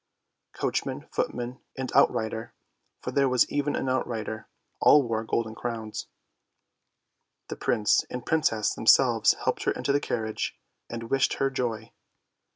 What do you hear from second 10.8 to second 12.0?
and wished her joy.